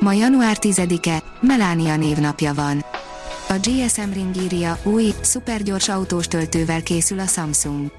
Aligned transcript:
Ma 0.00 0.12
január 0.12 0.56
10-e, 0.60 1.22
Melánia 1.40 1.96
névnapja 1.96 2.54
van. 2.54 2.84
A 3.48 3.54
GSM 3.62 4.12
Ring 4.12 4.36
írja, 4.36 4.78
új, 4.82 5.14
szupergyors 5.20 5.88
autós 5.88 6.26
töltővel 6.26 6.82
készül 6.82 7.18
a 7.18 7.26
Samsung. 7.26 7.90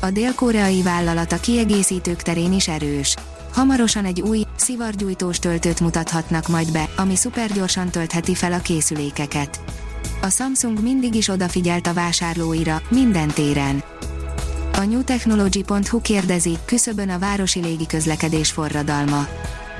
A 0.00 0.10
dél-koreai 0.10 0.82
vállalat 0.82 1.32
a 1.32 1.40
kiegészítők 1.40 2.22
terén 2.22 2.52
is 2.52 2.68
erős. 2.68 3.16
Hamarosan 3.52 4.04
egy 4.04 4.20
új, 4.20 4.42
szivargyújtós 4.56 5.38
töltőt 5.38 5.80
mutathatnak 5.80 6.48
majd 6.48 6.72
be, 6.72 6.88
ami 6.96 7.16
szupergyorsan 7.16 7.88
töltheti 7.90 8.34
fel 8.34 8.52
a 8.52 8.60
készülékeket. 8.60 9.60
A 10.22 10.28
Samsung 10.28 10.82
mindig 10.82 11.14
is 11.14 11.28
odafigyelt 11.28 11.86
a 11.86 11.92
vásárlóira, 11.92 12.82
minden 12.88 13.28
téren. 13.28 13.82
A 14.72 14.84
newtechnology.hu 14.84 16.00
kérdezi, 16.00 16.58
küszöbön 16.64 17.08
a 17.08 17.18
városi 17.18 17.60
légiközlekedés 17.60 18.50
forradalma. 18.50 19.26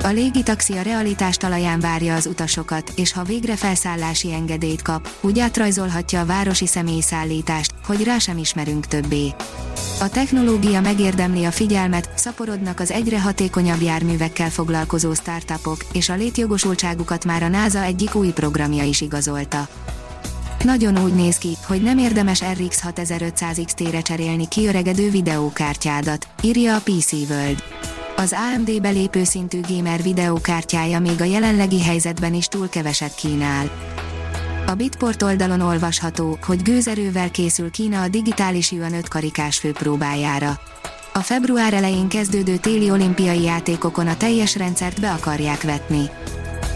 A 0.02 0.08
légitaxi 0.08 0.72
a 0.72 0.82
realitás 0.82 1.36
talaján 1.36 1.80
várja 1.80 2.14
az 2.14 2.26
utasokat, 2.26 2.92
és 2.96 3.12
ha 3.12 3.22
végre 3.22 3.56
felszállási 3.56 4.32
engedélyt 4.32 4.82
kap, 4.82 5.08
úgy 5.20 5.38
átrajzolhatja 5.38 6.20
a 6.20 6.24
városi 6.24 6.66
személyszállítást, 6.66 7.74
hogy 7.86 8.04
rá 8.04 8.18
sem 8.18 8.38
ismerünk 8.38 8.86
többé. 8.86 9.34
A 10.00 10.08
technológia 10.08 10.80
megérdemli 10.80 11.44
a 11.44 11.50
figyelmet, 11.50 12.10
szaporodnak 12.14 12.80
az 12.80 12.90
egyre 12.90 13.20
hatékonyabb 13.20 13.80
járművekkel 13.80 14.50
foglalkozó 14.50 15.14
startupok, 15.14 15.84
és 15.92 16.08
a 16.08 16.14
létjogosultságukat 16.14 17.24
már 17.24 17.42
a 17.42 17.48
NASA 17.48 17.82
egyik 17.82 18.14
új 18.14 18.28
programja 18.28 18.84
is 18.84 19.00
igazolta. 19.00 19.68
Nagyon 20.64 21.02
úgy 21.02 21.14
néz 21.14 21.36
ki, 21.36 21.56
hogy 21.66 21.82
nem 21.82 21.98
érdemes 21.98 22.42
RX 22.44 22.80
6500 22.80 23.60
XT-re 23.64 24.00
cserélni 24.00 24.48
kiöregedő 24.48 25.10
videókártyádat, 25.10 26.28
írja 26.42 26.74
a 26.74 26.80
PC 26.84 27.12
World. 27.12 27.79
Az 28.20 28.34
AMD 28.54 28.80
belépő 28.80 29.24
szintű 29.24 29.60
gamer 29.68 30.02
videókártyája 30.02 30.98
még 30.98 31.20
a 31.20 31.24
jelenlegi 31.24 31.82
helyzetben 31.82 32.34
is 32.34 32.46
túl 32.46 32.68
keveset 32.68 33.14
kínál. 33.14 33.70
A 34.66 34.74
Bitport 34.74 35.22
oldalon 35.22 35.60
olvasható, 35.60 36.38
hogy 36.42 36.62
gőzerővel 36.62 37.30
készül 37.30 37.70
Kína 37.70 38.02
a 38.02 38.08
digitális 38.08 38.70
Yuan 38.70 38.94
5 38.94 39.08
karikás 39.08 39.58
főpróbájára. 39.58 40.60
A 41.12 41.18
február 41.18 41.74
elején 41.74 42.08
kezdődő 42.08 42.56
téli 42.56 42.90
olimpiai 42.90 43.42
játékokon 43.42 44.06
a 44.06 44.16
teljes 44.16 44.56
rendszert 44.56 45.00
be 45.00 45.10
akarják 45.10 45.62
vetni. 45.62 46.10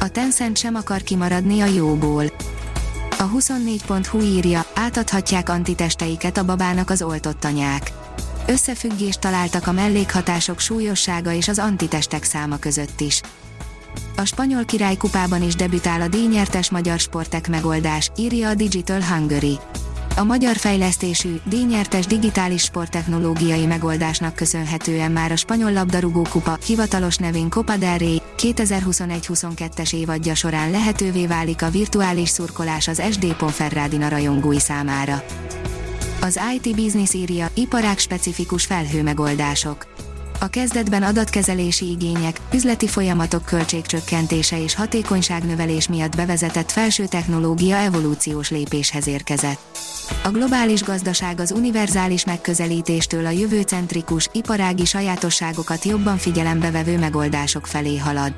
A 0.00 0.08
Tencent 0.08 0.56
sem 0.56 0.74
akar 0.74 1.02
kimaradni 1.02 1.60
a 1.60 1.66
jóból. 1.66 2.24
A 3.18 3.30
24.hu 3.36 4.20
írja, 4.20 4.66
átadhatják 4.74 5.48
antitesteiket 5.48 6.36
a 6.36 6.44
babának 6.44 6.90
az 6.90 7.02
oltott 7.02 7.44
anyák 7.44 7.92
Összefüggést 8.46 9.20
találtak 9.20 9.66
a 9.66 9.72
mellékhatások 9.72 10.60
súlyossága 10.60 11.32
és 11.32 11.48
az 11.48 11.58
antitestek 11.58 12.24
száma 12.24 12.58
között 12.58 13.00
is. 13.00 13.20
A 14.16 14.24
spanyol 14.24 14.64
királykupában 14.64 15.42
is 15.42 15.54
debütál 15.54 16.00
a 16.00 16.08
díjnyertes 16.08 16.70
magyar 16.70 16.98
sportek 16.98 17.48
megoldás, 17.48 18.10
írja 18.16 18.48
a 18.48 18.54
Digital 18.54 19.02
Hungary. 19.02 19.58
A 20.16 20.24
magyar 20.24 20.56
fejlesztésű, 20.56 21.34
díjnyertes 21.44 22.06
digitális 22.06 22.62
sporttechnológiai 22.62 23.66
megoldásnak 23.66 24.34
köszönhetően 24.34 25.12
már 25.12 25.32
a 25.32 25.36
spanyol 25.36 25.72
labdarúgó 25.72 26.26
kupa 26.30 26.58
hivatalos 26.66 27.16
nevén 27.16 27.50
Copa 27.50 27.76
del 27.76 27.98
Rey 27.98 28.22
2021-22-es 28.38 29.94
évadja 29.94 30.34
során 30.34 30.70
lehetővé 30.70 31.26
válik 31.26 31.62
a 31.62 31.70
virtuális 31.70 32.28
szurkolás 32.28 32.88
az 32.88 33.02
SD 33.10 33.36
Ponferradina 33.36 34.08
rajongói 34.08 34.60
számára. 34.60 35.22
Az 36.24 36.40
IT 36.54 36.76
Business 36.76 37.14
írja, 37.14 37.48
iparág 37.54 37.98
specifikus 37.98 38.64
felhőmegoldások. 38.64 39.86
A 40.40 40.46
kezdetben 40.46 41.02
adatkezelési 41.02 41.90
igények, 41.90 42.40
üzleti 42.54 42.86
folyamatok 42.86 43.44
költségcsökkentése 43.44 44.62
és 44.62 44.74
hatékonyságnövelés 44.74 45.88
miatt 45.88 46.16
bevezetett 46.16 46.70
felső 46.70 47.06
technológia 47.06 47.76
evolúciós 47.76 48.50
lépéshez 48.50 49.06
érkezett. 49.06 49.58
A 50.22 50.28
globális 50.28 50.82
gazdaság 50.82 51.40
az 51.40 51.52
univerzális 51.52 52.24
megközelítéstől 52.24 53.26
a 53.26 53.30
jövőcentrikus, 53.30 54.28
iparági 54.32 54.84
sajátosságokat 54.84 55.84
jobban 55.84 56.16
figyelembe 56.16 56.70
vevő 56.70 56.98
megoldások 56.98 57.66
felé 57.66 57.96
halad. 57.96 58.32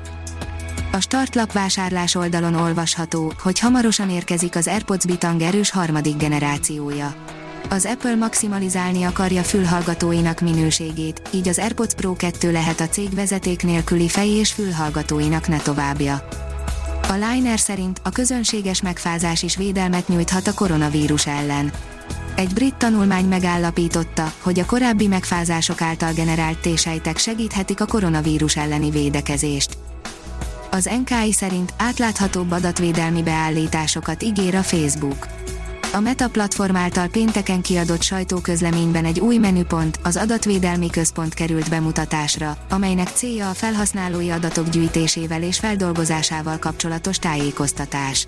A 0.91 0.99
startlap 0.99 1.51
vásárlás 1.51 2.15
oldalon 2.15 2.55
olvasható, 2.55 3.33
hogy 3.43 3.59
hamarosan 3.59 4.09
érkezik 4.09 4.55
az 4.55 4.67
AirPods 4.67 5.05
Bitang 5.05 5.41
erős 5.41 5.69
harmadik 5.69 6.17
generációja 6.17 7.36
az 7.69 7.85
Apple 7.85 8.15
maximalizálni 8.15 9.03
akarja 9.03 9.43
fülhallgatóinak 9.43 10.39
minőségét, 10.39 11.21
így 11.33 11.47
az 11.47 11.59
AirPods 11.59 11.93
Pro 11.93 12.15
2 12.15 12.51
lehet 12.51 12.79
a 12.79 12.87
cég 12.87 13.13
vezeték 13.13 13.63
nélküli 13.63 14.07
fej- 14.07 14.39
és 14.39 14.51
fülhallgatóinak 14.51 15.47
ne 15.47 15.57
továbbja. 15.57 16.27
A 17.09 17.13
Liner 17.13 17.59
szerint 17.59 18.01
a 18.03 18.09
közönséges 18.09 18.81
megfázás 18.81 19.43
is 19.43 19.55
védelmet 19.55 20.07
nyújthat 20.07 20.47
a 20.47 20.53
koronavírus 20.53 21.27
ellen. 21.27 21.71
Egy 22.35 22.53
brit 22.53 22.75
tanulmány 22.75 23.25
megállapította, 23.25 24.33
hogy 24.41 24.59
a 24.59 24.65
korábbi 24.65 25.07
megfázások 25.07 25.81
által 25.81 26.13
generált 26.13 26.57
tésejtek 26.57 27.17
segíthetik 27.17 27.81
a 27.81 27.85
koronavírus 27.85 28.55
elleni 28.55 28.89
védekezést. 28.89 29.77
Az 30.71 30.89
NKI 31.03 31.33
szerint 31.33 31.73
átláthatóbb 31.77 32.51
adatvédelmi 32.51 33.23
beállításokat 33.23 34.23
ígér 34.23 34.55
a 34.55 34.63
Facebook. 34.63 35.46
A 35.93 35.99
Meta 35.99 36.29
platform 36.29 36.75
által 36.75 37.07
pénteken 37.07 37.61
kiadott 37.61 38.01
sajtóközleményben 38.01 39.05
egy 39.05 39.19
új 39.19 39.37
menüpont, 39.37 39.99
az 40.03 40.15
adatvédelmi 40.15 40.89
központ 40.89 41.33
került 41.33 41.69
bemutatásra, 41.69 42.57
amelynek 42.69 43.07
célja 43.07 43.49
a 43.49 43.53
felhasználói 43.53 44.29
adatok 44.29 44.69
gyűjtésével 44.69 45.43
és 45.43 45.59
feldolgozásával 45.59 46.57
kapcsolatos 46.57 47.19
tájékoztatás. 47.19 48.27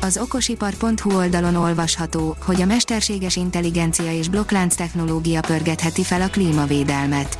Az 0.00 0.18
okosipar.hu 0.18 1.16
oldalon 1.16 1.54
olvasható, 1.54 2.36
hogy 2.44 2.62
a 2.62 2.66
mesterséges 2.66 3.36
intelligencia 3.36 4.12
és 4.12 4.28
blokklánc 4.28 4.74
technológia 4.74 5.40
pörgetheti 5.40 6.02
fel 6.02 6.20
a 6.20 6.28
klímavédelmet 6.28 7.38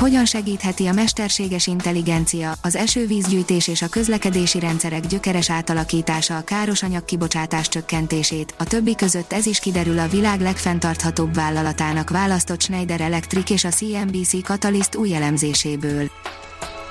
hogyan 0.00 0.24
segítheti 0.24 0.86
a 0.86 0.92
mesterséges 0.92 1.66
intelligencia, 1.66 2.52
az 2.62 2.76
esővízgyűjtés 2.76 3.68
és 3.68 3.82
a 3.82 3.88
közlekedési 3.88 4.60
rendszerek 4.60 5.06
gyökeres 5.06 5.50
átalakítása 5.50 6.36
a 6.36 6.44
káros 6.44 6.82
anyagkibocsátás 6.82 7.68
csökkentését, 7.68 8.54
a 8.58 8.64
többi 8.64 8.94
között 8.94 9.32
ez 9.32 9.46
is 9.46 9.58
kiderül 9.58 9.98
a 9.98 10.08
világ 10.08 10.40
legfenntarthatóbb 10.40 11.34
vállalatának 11.34 12.10
választott 12.10 12.62
Schneider 12.62 13.00
Electric 13.00 13.50
és 13.50 13.64
a 13.64 13.68
CNBC 13.68 14.42
Catalyst 14.42 14.96
új 14.96 15.14
elemzéséből. 15.14 16.10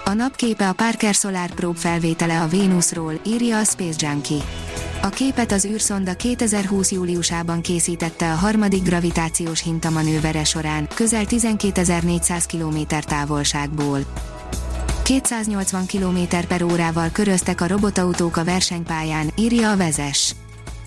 A 0.06 0.14
napképe 0.14 0.68
a 0.68 0.74
Parker 0.74 1.14
Solar 1.14 1.50
Probe 1.52 1.80
felvétele 1.80 2.42
a 2.42 2.48
Vénuszról, 2.48 3.14
írja 3.26 3.58
a 3.58 3.64
Space 3.64 4.08
Junkie. 4.08 4.69
A 5.02 5.10
képet 5.10 5.52
az 5.52 5.66
űrszonda 5.66 6.14
2020 6.14 6.92
júliusában 6.92 7.62
készítette 7.62 8.32
a 8.32 8.36
harmadik 8.36 8.84
gravitációs 8.84 9.64
hintamanővere 9.64 10.44
során, 10.44 10.88
közel 10.96 11.24
12.400 11.28 12.44
km 12.48 12.96
távolságból. 13.08 14.00
280 15.04 15.86
km 15.86 16.20
per 16.48 16.64
órával 16.64 17.10
köröztek 17.12 17.62
a 17.62 17.68
robotautók 17.68 18.38
a 18.38 18.44
versenypályán, 18.44 19.32
írja 19.36 19.72
a 19.72 19.78
vezes. 19.78 20.36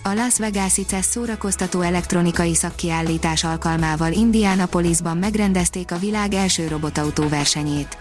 A 0.03 0.13
Las 0.13 0.37
Vegas-i 0.37 0.85
CES 0.85 1.05
szórakoztató 1.05 1.81
elektronikai 1.81 2.55
szakkiállítás 2.55 3.43
alkalmával 3.43 4.11
Indianapolisban 4.11 5.17
megrendezték 5.17 5.91
a 5.91 5.97
világ 5.97 6.33
első 6.33 6.67
robotautó 6.67 7.27
versenyét. 7.27 7.97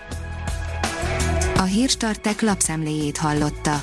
A 1.56 1.62
Hírstartek 1.62 2.40
lapszemléjét 2.40 3.16
hallotta. 3.16 3.82